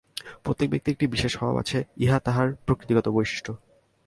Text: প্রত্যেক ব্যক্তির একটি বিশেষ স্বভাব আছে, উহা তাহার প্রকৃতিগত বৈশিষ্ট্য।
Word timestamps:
প্রত্যেক 0.43 0.69
ব্যক্তির 0.69 0.91
একটি 0.91 1.07
বিশেষ 1.07 1.31
স্বভাব 1.31 1.55
আছে, 1.57 1.83
উহা 2.01 2.19
তাহার 2.19 2.47
প্রকৃতিগত 2.65 3.09
বৈশিষ্ট্য। 3.09 3.51